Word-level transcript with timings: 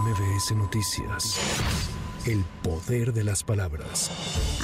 MBS 0.00 0.50
Noticias. 0.56 2.03
El 2.26 2.42
poder 2.62 3.12
de 3.12 3.22
las 3.22 3.44
palabras. 3.44 4.10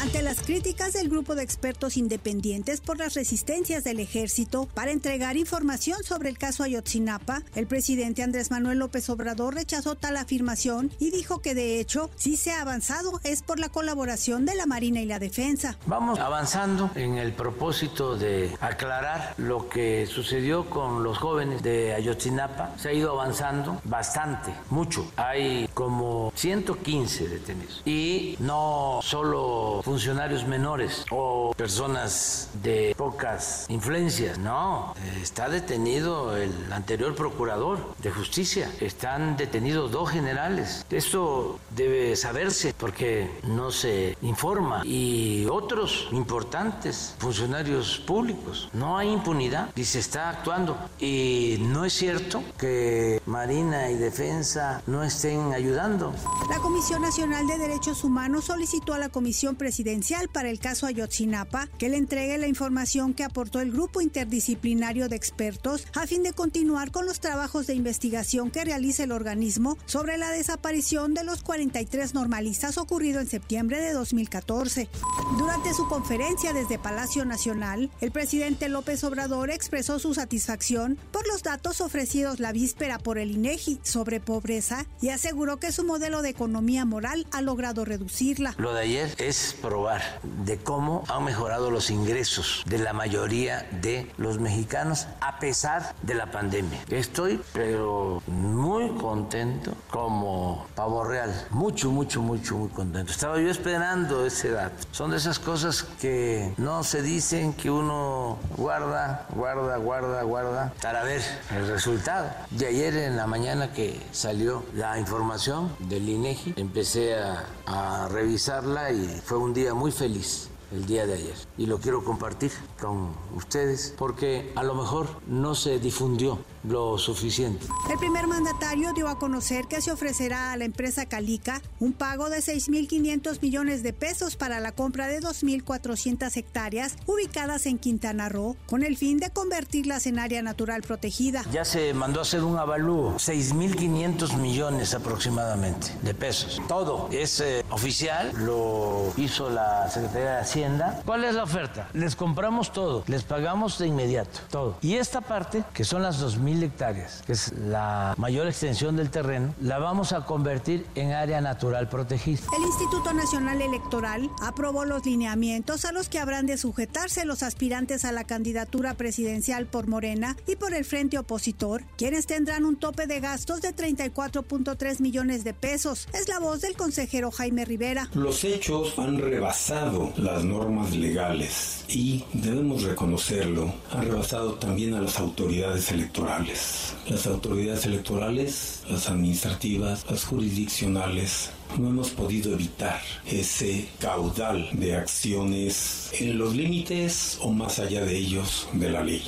Ante 0.01 0.23
las 0.23 0.41
críticas 0.41 0.95
del 0.95 1.11
grupo 1.11 1.35
de 1.35 1.43
expertos 1.43 1.99
independientes 1.99 2.81
por 2.81 2.97
las 2.97 3.13
resistencias 3.13 3.85
del 3.85 4.01
ejército 4.01 4.67
para 4.73 4.93
entregar 4.93 5.37
información 5.37 6.03
sobre 6.03 6.31
el 6.31 6.39
caso 6.39 6.63
Ayotzinapa, 6.63 7.43
el 7.55 7.67
presidente 7.67 8.23
Andrés 8.23 8.51
Manuel 8.51 8.79
López 8.79 9.11
Obrador 9.11 9.57
rechazó 9.57 9.95
tal 9.95 10.17
afirmación 10.17 10.91
y 10.99 11.11
dijo 11.11 11.43
que 11.43 11.55
de 11.55 11.81
hecho, 11.81 12.09
si 12.17 12.39
se 12.39 12.51
ha 12.51 12.63
avanzado 12.63 13.21
es 13.25 13.43
por 13.43 13.59
la 13.61 13.69
colaboración 13.69 14.47
de 14.47 14.55
la 14.55 14.65
Marina 14.65 15.03
y 15.03 15.07
la 15.07 15.19
Defensa. 15.19 15.77
Vamos 15.85 16.19
avanzando 16.19 16.91
en 16.95 17.19
el 17.19 17.35
propósito 17.35 18.17
de 18.17 18.57
aclarar 18.63 19.35
lo 19.37 19.69
que 19.69 20.07
sucedió 20.07 20.71
con 20.71 21.03
los 21.03 21.19
jóvenes 21.19 21.63
de 21.63 21.93
Ayotzinapa. 21.93 22.73
Se 22.79 22.89
ha 22.89 22.93
ido 22.95 23.11
avanzando 23.11 23.83
bastante, 23.85 24.55
mucho. 24.71 25.13
Hay 25.17 25.69
como 25.75 26.33
115 26.35 27.50
detenidos 27.51 27.83
y 27.85 28.37
no 28.41 29.01
solo 29.03 29.81
funcionarios 29.85 30.47
menores 30.47 31.05
o 31.11 31.53
personas 31.57 32.51
de 32.63 32.95
pocas 32.97 33.67
influencias, 33.69 34.39
no. 34.39 34.95
Está 35.23 35.49
detenido 35.49 36.37
el 36.37 36.73
anterior 36.73 37.15
procurador 37.15 37.79
de 37.99 38.11
justicia, 38.11 38.71
están 38.81 39.37
detenidos 39.37 39.91
dos 39.91 40.11
generales. 40.11 40.85
Esto 40.91 41.59
debe 41.71 42.17
saberse 42.17 42.75
porque 42.77 43.31
no 43.45 43.71
se 43.71 44.17
informa 44.23 44.83
y 44.85 45.47
otros 45.51 46.09
importantes 46.13 47.15
funcionarios 47.19 47.99
públicos. 48.07 48.69
No 48.73 48.99
hay 48.99 49.11
impunidad 49.11 49.71
y 49.77 49.85
se 49.85 49.99
está 49.99 50.31
actuando. 50.31 50.77
Y 50.99 51.59
no 51.61 51.85
es 51.85 51.93
cierto 51.93 52.43
que 52.59 53.21
Marina 53.27 53.91
y 53.91 53.97
Defensa 53.97 54.83
no 54.87 55.03
estén 55.03 55.53
ayudando. 55.53 56.13
La 56.49 56.59
Comisión 56.59 57.03
Nacional 57.03 57.40
de 57.47 57.57
Derechos 57.57 58.05
Humanos 58.05 58.45
solicitó 58.45 58.93
a 58.93 58.99
la 58.99 59.09
Comisión 59.09 59.57
Presidencial 59.57 60.29
para 60.29 60.51
el 60.51 60.59
caso 60.59 60.85
Ayotzinapa 60.85 61.69
que 61.79 61.89
le 61.89 61.97
entregue 61.97 62.37
la 62.37 62.47
información 62.47 63.15
que 63.15 63.25
aportó 63.25 63.61
el 63.61 63.73
grupo 63.73 64.03
interdisciplinario 64.03 65.09
de 65.09 65.17
expertos 65.17 65.87
a 65.95 66.07
fin 66.07 66.23
de 66.23 66.35
continuar 66.35 66.91
con 66.91 67.07
los 67.07 67.19
trabajos 67.19 67.67
de 67.67 67.75
investigación 67.75 68.51
que 68.51 68.65
realiza 68.65 69.05
el 69.05 69.13
organismo 69.13 69.79
sobre 69.87 70.19
la 70.19 70.31
desaparición 70.31 71.15
de 71.15 71.25
los 71.25 71.43
43 71.43 72.13
normalistas 72.13 72.77
ocurrido 72.77 73.21
en 73.21 73.27
septiembre 73.27 73.81
de 73.81 73.95
2014. 73.95 74.91
Durante 75.39 75.73
su 75.73 75.89
conferencia 75.89 76.53
desde 76.53 76.79
Palacio 76.79 77.25
Nacional, 77.25 77.91
el 78.03 78.11
presidente 78.11 78.69
López 78.69 79.03
Obrador 79.03 79.51
expresó 79.51 79.99
su 79.99 80.13
satisfacción 80.13 80.99
por 81.11 81.27
los 81.27 81.43
datos 81.43 81.81
ofrecidos 81.81 82.39
la 82.39 82.53
víspera 82.53 82.99
por 82.99 83.19
el 83.19 83.31
INEGI 83.31 83.81
sobre 83.83 84.21
pobreza 84.21 84.85
y 85.01 85.09
aseguró 85.09 85.57
que 85.57 85.73
su 85.73 85.85
modelo 85.85 86.21
de 86.21 86.29
economía 86.29 86.85
moral 86.85 87.27
ha 87.33 87.43
logrado 87.43 87.85
reducirla. 87.85 88.55
Lo 88.59 88.75
de 88.75 88.83
ayer 88.83 89.15
es 89.19 89.57
probar 89.61 90.03
de 90.45 90.59
cómo 90.59 91.05
han 91.09 91.25
mejorado 91.25 91.71
los 91.71 91.91
ingresos 91.91 92.63
de 92.67 92.79
la 92.79 92.93
mayoría 92.93 93.69
de 93.81 94.11
los 94.17 94.39
mexicanos 94.39 95.07
a 95.21 95.39
pesar 95.39 95.95
de 96.03 96.15
la 96.15 96.31
pandemia. 96.31 96.81
Estoy 96.89 97.41
pero 97.53 98.23
muy 98.27 98.89
contento 98.97 99.75
como 99.91 100.67
pavo 100.75 101.05
real. 101.05 101.47
Mucho, 101.51 101.91
mucho, 101.91 102.23
mucho, 102.23 102.57
muy 102.57 102.69
contento. 102.69 103.13
Estaba 103.13 103.39
yo 103.41 103.51
esperando 103.51 104.27
ese 104.27 104.51
dato. 104.51 104.87
Son 104.93 105.11
de 105.11 105.17
esas 105.17 105.39
cosas 105.39 105.83
que 106.01 106.53
no 106.57 106.85
se 106.85 107.03
dicen 107.03 107.53
que 107.53 107.71
uno 107.71 108.39
guarda, 108.57 109.27
guarda, 109.35 109.77
guarda, 109.77 110.23
guarda 110.23 110.73
para 110.83 111.03
ver 111.05 111.23
el 111.51 111.69
resultado. 111.69 112.31
De 112.51 112.67
ayer 112.67 112.95
en 112.97 113.17
la 113.17 113.27
mañana 113.27 113.73
que 113.73 114.01
salió 114.13 114.65
la 114.75 114.99
información 114.99 115.71
del 115.81 116.09
INEGI, 116.09 116.55
empecé 116.57 117.15
a 117.15 117.20
a, 117.21 118.09
revisarla 118.09 118.91
y 118.93 119.21
fue 119.25 119.39
un 119.39 119.55
día 119.55 119.75
muy 119.75 119.93
feliz 119.93 120.50
el 120.73 120.87
día 120.87 121.07
de 121.07 121.15
ayer 121.15 121.35
y 121.59 121.67
lo 121.67 121.79
quiero 121.79 122.05
compartir 122.05 122.51
con 122.81 123.11
ustedes 123.35 123.95
porque 123.99 124.53
a 124.57 124.63
lo 124.63 124.75
mejor 124.75 125.09
no 125.27 125.55
se 125.55 125.79
difundió 125.79 126.39
lo 126.65 126.99
suficiente. 126.99 127.67
El 127.91 127.99
primer 127.99 128.27
mandatario 128.27 128.93
dio 128.93 129.09
a 129.09 129.19
conocer 129.19 129.67
que 129.67 129.81
se 129.81 129.93
ofrecerá 129.93 130.53
a 130.53 130.57
la 130.57 130.65
empresa 130.65 131.07
Calica 131.07 131.63
un 131.79 131.93
pago 131.93 132.29
de 132.29 132.39
6.500 132.39 133.41
millones 133.41 133.83
de 133.83 133.93
pesos 133.93 134.37
para 134.37 134.61
la 134.61 134.73
compra 134.73 135.07
de 135.07 135.21
2.400 135.21 136.37
hectáreas 136.37 136.97
ubicadas 137.07 137.67
en 137.67 137.79
Quintana 137.79 138.29
Roo 138.29 138.57
con 138.67 138.83
el 138.83 138.97
fin 138.97 139.19
de 139.19 139.31
convertirlas 139.31 140.07
en 140.07 140.19
área 140.19 140.43
natural 140.43 140.83
protegida. 140.83 141.45
Ya 141.51 141.65
se 141.65 141.95
mandó 141.95 142.21
a 142.21 142.23
hacer 142.23 142.45
un 142.45 142.59
avalúo, 142.59 143.15
6.500 143.15 144.37
millones 144.37 144.95
aproximadamente 144.95 145.89
de 146.03 146.15
pesos. 146.15 146.61
Todo 146.69 147.09
es 147.11 147.41
eh, 147.41 147.65
oficial, 147.71 148.33
lo 148.37 149.13
hizo 149.17 149.49
la 149.51 149.89
Secretaría 149.89 150.33
de 150.33 150.41
Hacienda. 150.41 150.60
¿Cuál 151.07 151.25
es 151.25 151.35
la 151.35 151.45
oferta? 151.45 151.89
Les 151.95 152.15
compramos 152.15 152.73
todo, 152.73 153.03
les 153.07 153.23
pagamos 153.23 153.79
de 153.79 153.87
inmediato, 153.87 154.41
todo. 154.51 154.77
Y 154.83 154.95
esta 154.97 155.23
parte, 155.23 155.65
que 155.73 155.85
son 155.85 156.03
las 156.03 156.23
2.000 156.23 156.65
hectáreas, 156.65 157.23
que 157.27 157.33
es 157.33 157.53
la 157.53 158.15
mayor 158.19 158.47
extensión 158.47 158.97
del 158.97 159.11
terreno, 159.11 159.55
la 159.63 159.79
vamos 159.79 160.13
a 160.13 160.27
convertir 160.27 160.87
en 160.95 161.13
área 161.13 161.41
natural 161.41 161.89
protegida. 161.89 162.43
El 162.55 162.65
Instituto 162.65 163.15
Nacional 163.15 163.63
Electoral 163.63 164.31
aprobó 164.43 164.85
los 164.85 165.07
lineamientos 165.07 165.87
a 165.87 165.93
los 165.93 166.11
que 166.11 166.19
habrán 166.19 166.45
de 166.45 166.59
sujetarse 166.59 167.25
los 167.25 167.43
aspirantes 167.43 168.05
a 168.05 168.13
la 168.13 168.25
candidatura 168.25 168.95
presidencial 168.95 169.67
por 169.67 169.87
Morena 169.87 170.37
y 170.47 170.57
por 170.57 170.75
el 170.75 170.85
Frente 170.85 171.19
Opositor, 171.19 171.85
quienes 171.97 172.27
tendrán 172.27 172.67
un 172.67 172.77
tope 172.77 173.07
de 173.07 173.21
gastos 173.21 173.63
de 173.63 173.75
34.3 173.75 175.01
millones 175.01 175.43
de 175.43 175.55
pesos. 175.55 176.07
Es 176.13 176.29
la 176.29 176.39
voz 176.39 176.61
del 176.61 176.77
consejero 176.77 177.31
Jaime 177.31 177.65
Rivera. 177.65 178.09
Los 178.13 178.45
hechos 178.45 178.99
han 178.99 179.19
rebasado 179.19 180.13
las 180.17 180.45
normas 180.51 180.95
legales 180.95 181.85
y 181.89 182.25
debemos 182.33 182.83
reconocerlo, 182.83 183.73
han 183.91 184.03
rebasado 184.03 184.55
también 184.55 184.95
a 184.95 185.01
las 185.01 185.19
autoridades 185.19 185.91
electorales 185.91 186.91
las 187.11 187.27
autoridades 187.27 187.87
electorales, 187.87 188.83
las 188.89 189.09
administrativas, 189.09 190.07
las 190.09 190.25
jurisdiccionales, 190.25 191.51
no 191.79 191.89
hemos 191.89 192.11
podido 192.11 192.53
evitar 192.53 193.01
ese 193.27 193.89
caudal 193.99 194.69
de 194.73 194.97
acciones 194.97 196.11
en 196.19 196.39
los 196.39 196.55
límites 196.55 197.39
o 197.41 197.53
más 197.53 197.79
allá 197.79 198.05
de 198.05 198.17
ellos 198.17 198.69
de 198.73 198.91
la 198.91 199.03
ley. 199.03 199.23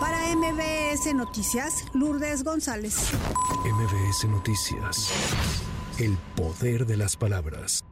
Para 0.00 0.34
MBS 0.36 1.14
Noticias, 1.14 1.84
Lourdes 1.94 2.44
González. 2.44 2.96
MBS 3.64 4.28
Noticias. 4.28 5.10
El 5.98 6.16
poder 6.36 6.86
de 6.86 6.96
las 6.96 7.16
palabras. 7.16 7.82